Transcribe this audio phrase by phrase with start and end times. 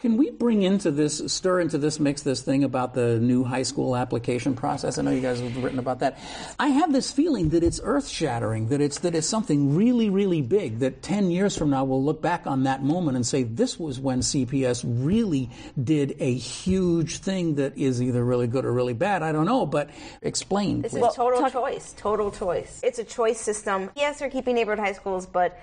[0.00, 3.64] Can we bring into this, stir into this mix, this thing about the new high
[3.64, 4.96] school application process?
[4.96, 6.20] I know you guys have written about that.
[6.56, 10.40] I have this feeling that it's earth shattering, that it's, that it's something really, really
[10.40, 13.76] big, that 10 years from now we'll look back on that moment and say, this
[13.76, 15.50] was when CPS really
[15.82, 19.24] did a huge thing that is either really good or really bad.
[19.24, 19.90] I don't know, but
[20.22, 20.82] explain.
[20.82, 21.06] This please.
[21.06, 21.92] is total choice.
[21.98, 22.78] Total choice.
[22.84, 23.90] It's a choice system.
[23.96, 25.58] Yes, they're keeping neighborhood high schools, but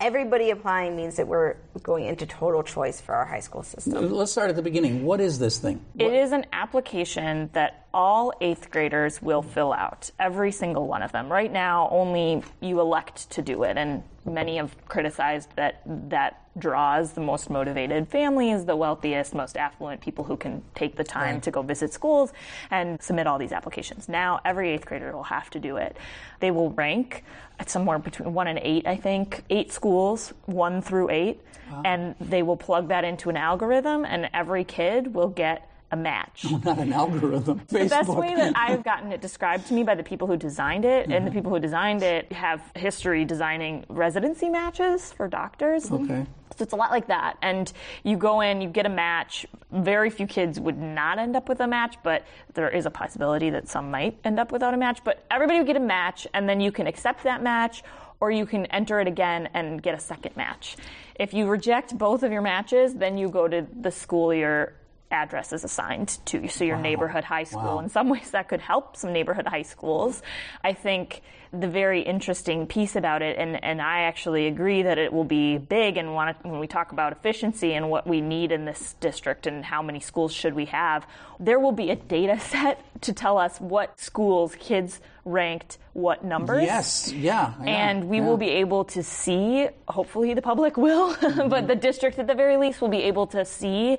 [0.00, 4.12] everybody applying means that we're going into total choice for our high school system.
[4.12, 5.04] Let's start at the beginning.
[5.04, 5.84] What is this thing?
[5.98, 11.10] It is an application that all eighth graders will fill out, every single one of
[11.12, 11.30] them.
[11.30, 17.12] Right now, only you elect to do it, and many have criticized that that draws
[17.12, 21.42] the most motivated families, the wealthiest, most affluent people who can take the time Right.
[21.44, 22.32] to go visit schools
[22.70, 24.08] and submit all these applications.
[24.08, 25.96] Now, every eighth grader will have to do it.
[26.40, 27.22] They will rank
[27.60, 31.40] at somewhere between one and eight, I think, eight schools, one through eight,
[31.84, 36.44] and they will plug that into an algorithm, and every kid will get a match.
[36.64, 37.62] Not an algorithm.
[37.68, 40.84] The best way that I've gotten it described to me by the people who designed
[40.84, 41.24] it, and Mm-hmm.
[41.24, 45.90] the people who designed it have history designing residency matches for doctors.
[45.90, 46.26] Okay.
[46.56, 47.36] So it's a lot like that.
[47.42, 47.72] And
[48.04, 49.46] you go in, you get a match.
[49.72, 53.50] Very few kids would not end up with a match, but there is a possibility
[53.50, 55.00] that some might end up without a match.
[55.04, 57.82] But everybody would get a match, and then you can accept that match
[58.20, 60.76] or you can enter it again and get a second match.
[61.14, 64.72] If you reject both of your matches, then you go to the school your
[65.10, 67.76] address is assigned to, so your neighborhood high school.
[67.76, 67.78] Wow.
[67.80, 70.22] In some ways, that could help some neighborhood high schools.
[70.62, 71.22] I think
[71.52, 75.56] the very interesting piece about it, and, and I actually agree that it will be
[75.56, 75.96] big.
[75.96, 79.64] And want when we talk about efficiency and what we need in this district and
[79.64, 81.06] how many schools should we have,
[81.40, 86.62] there will be a data set to tell us what schools kids ranked what numbers.
[86.62, 87.54] Yes, yeah.
[87.62, 88.24] yeah, And we yeah.
[88.24, 91.48] will be able to see, hopefully the public will, mm-hmm.
[91.48, 93.98] but the district at the very least will be able to see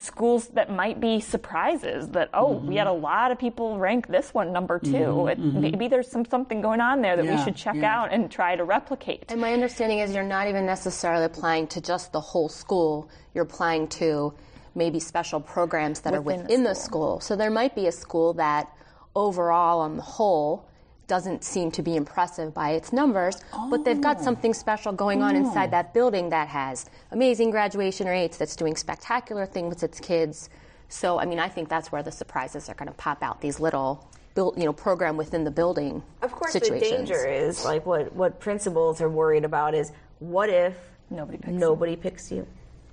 [0.00, 2.92] schools that might be surprises that, oh, we had mm-hmm.
[2.92, 3.04] a Mm-hmm.
[3.04, 5.28] lot of people rank this one number 2 mm-hmm.
[5.28, 7.96] It, maybe there's some something going on there that we should check yeah.
[7.96, 9.24] out and try to replicate.
[9.28, 13.08] And my understanding is you're not even necessarily applying to just the whole school.
[13.34, 14.34] You're applying to
[14.74, 17.18] maybe special programs that are Within the within the school.
[17.18, 17.20] school.
[17.20, 18.72] So there might be a school that
[19.18, 20.68] overall on the whole
[21.08, 23.40] doesn't seem to be impressive by its numbers,
[23.70, 24.22] but they've got oh.
[24.22, 25.70] something special going on inside oh.
[25.70, 30.50] that building that has amazing graduation rates, that's doing spectacular things with its kids.
[30.90, 33.40] So, I mean, I think that's where the surprises are going to pop out.
[33.40, 36.02] These little, build, you know, program within the building.
[36.22, 36.90] Of course, situations.
[36.90, 40.76] the danger is like what what principals are worried about is what if
[41.10, 41.58] Nobody picks you.
[41.58, 42.46] nobody picks you?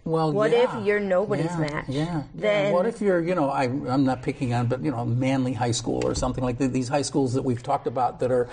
[0.06, 0.80] Well, What yeah.
[0.80, 1.86] if you're nobody's yeah, match?
[1.90, 2.24] Yeah.
[2.36, 5.54] Then- what if you're, you know, I, I'm not picking on, but you know, Manley
[5.54, 6.72] High School or something like that.
[6.72, 8.48] These high schools that we've talked about that are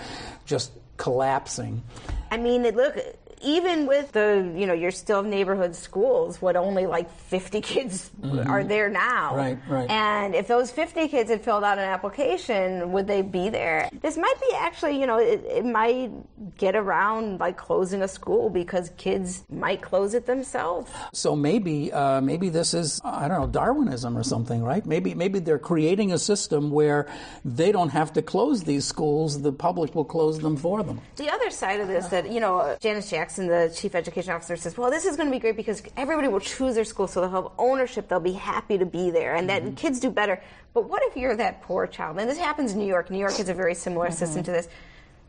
[0.45, 1.83] just collapsing.
[2.31, 2.97] I mean, look,
[3.43, 8.11] even with the, you know, your still neighborhood schools, what only like 50 kids
[8.47, 9.31] are there now.
[9.31, 9.37] Mm-hmm.
[9.37, 9.89] Right, right.
[9.89, 13.89] And if those 50 kids had filled out an application, would they be there?
[14.01, 16.11] This might be actually, you know, it, it might
[16.57, 20.91] get around like closing a school because kids might close it themselves.
[21.13, 24.85] So maybe, uh, maybe this is, I don't know, Darwinism or something, right?
[24.85, 27.07] Maybe, maybe they're creating a system where
[27.43, 31.01] they don't have to close these schools; the public will close them for them.
[31.15, 34.77] The other side of this that, you know, Janice Jackson, the chief education officer, says,
[34.77, 37.29] well, this is going to be great because everybody will choose their school, so they'll
[37.29, 39.75] have ownership, they'll be happy to be there, and that mm-hmm.
[39.75, 40.41] kids do better.
[40.73, 42.19] But what if you're that poor child?
[42.19, 43.09] And this happens in New York.
[43.09, 44.15] New York has a very similar mm-hmm.
[44.15, 44.67] system to this.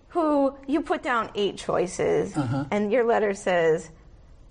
[0.09, 2.67] Who you put down eight choices, uh-huh.
[2.71, 3.91] and your letter says,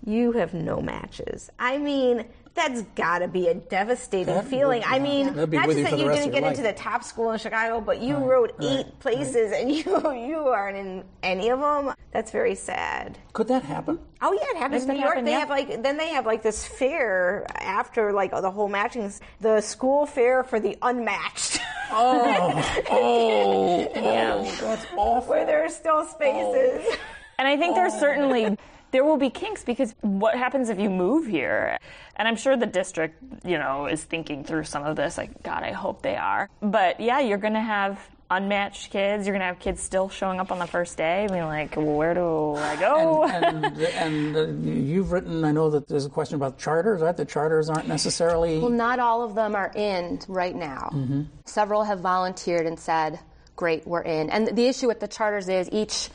[0.06, 1.50] you have no matches.
[1.58, 2.26] I mean,
[2.56, 4.82] that's got to be a devastating That feeling.
[4.82, 7.32] would- I mean, that'd not just that you didn't get your into the top school
[7.32, 9.84] in Chicago, but you Right, wrote right, eight places and you
[10.14, 11.94] you aren't in any of them.
[12.12, 13.18] That's very sad.
[13.34, 13.98] Could that happen?
[14.22, 15.10] Oh yeah, it happens in New York.
[15.16, 15.40] happen, They yeah.
[15.40, 20.06] have like then they have like this fair after like the whole matchings, the school
[20.06, 21.60] fair for the unmatched,
[21.92, 25.30] Oh, oh, oh, that's awful.
[25.30, 26.82] where there are still spaces.
[26.88, 26.96] Oh.
[27.40, 28.58] And I think there's certainly
[28.94, 31.78] there will be kinks because what happens if you move here?
[32.16, 35.18] And I'm sure the district, you know, is thinking through some of this.
[35.18, 36.48] Like, God, I hope they are.
[36.62, 39.26] But yeah, you're going to have unmatched kids.
[39.26, 41.98] You're going to have kids still showing up on the first day, being like, well,
[41.98, 45.44] "Where do I go?" and and uh, you've written.
[45.44, 47.18] I know that there's a question about charters, right?
[47.18, 48.60] The charters aren't necessarily.
[48.60, 50.92] Well, not all of them are in right now.
[50.94, 51.24] Mm-hmm.
[51.46, 53.20] Several have volunteered and said,
[53.56, 54.30] great, we're in.
[54.30, 56.10] And the issue with the charters is each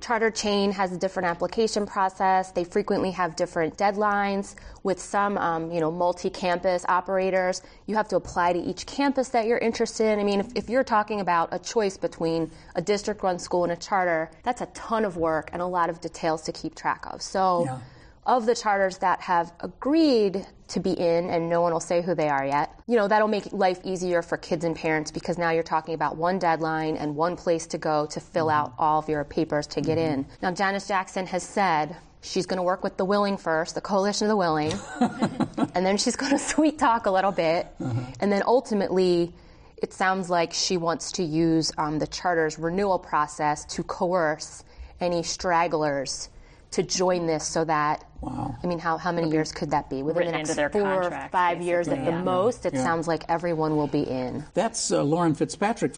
[0.00, 2.52] charter chain has a different application process.
[2.52, 4.54] They frequently have different deadlines.
[4.82, 9.46] With some, um, you know, multi-campus operators, you have to apply to each campus that
[9.46, 10.20] you're interested in.
[10.20, 13.76] I mean, if, if you're talking about a choice between a district-run school and a
[13.76, 17.20] charter, that's a ton of work and a lot of details to keep track of.
[17.20, 17.78] So Yeah.
[18.28, 22.14] Of the charters that have agreed to be in, and no one will say who
[22.14, 25.50] they are yet, you know, that'll make life easier for kids and parents because now
[25.50, 28.82] you're talking about one deadline and one place to go to fill out mm-hmm.
[28.82, 30.24] all of your papers to get in.
[30.24, 30.32] Mm-hmm.
[30.42, 34.26] Now, Janice Jackson has said she's going to work with the willing first, the coalition
[34.26, 34.74] of the willing,
[35.74, 38.04] and then she's going to sweet talk a little bit, mm-hmm.
[38.20, 39.32] and then ultimately,
[39.78, 44.64] it sounds like she wants to use um, the charter's renewal process to coerce
[45.00, 46.28] any stragglers
[46.72, 48.56] to join this so that Wow.
[48.60, 50.70] I mean how, how many years could that be within Written the next into their
[50.70, 52.24] four or contracts, five years at basically, the yeah.
[52.24, 52.82] most it Yeah.
[52.82, 55.94] sounds like everyone will be in That's uh, Lauren Fitzpatrick.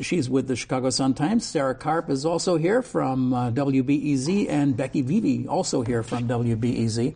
[0.00, 1.44] She's with the Chicago Sun-Times.
[1.44, 7.08] Sarah Karp is also here from uh, WBEZ, and Becky Vevea also here from WBEZ.